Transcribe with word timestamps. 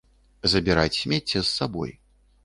Забіраць 0.53 0.95
смецце 1.01 1.35
з 1.35 1.43
сабой. 1.57 1.91